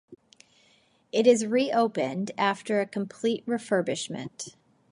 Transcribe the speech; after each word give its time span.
It 1.11 1.27
is 1.27 1.45
re-opened 1.45 2.31
after 2.35 2.81
a 2.81 2.87
complete 2.87 3.45
refurbishment. 3.45 4.55